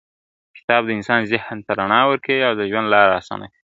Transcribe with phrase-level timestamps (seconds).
[0.57, 3.57] کتاب د انسان ذهن ته رڼا ورکوي او د ژوند لاره اسانه کوي..